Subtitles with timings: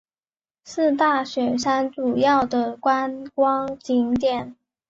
[0.65, 4.55] 是大雪山主要的观光景点。